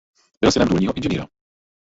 Byl 0.41 0.51
synem 0.51 0.67
důlního 0.67 0.97
inženýra. 0.97 1.27